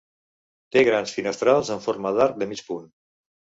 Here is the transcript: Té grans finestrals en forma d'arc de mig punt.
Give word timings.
Té 0.75 0.83
grans 0.87 1.13
finestrals 1.17 1.71
en 1.77 1.85
forma 1.85 2.15
d'arc 2.19 2.43
de 2.43 2.51
mig 2.55 2.67
punt. 2.73 2.91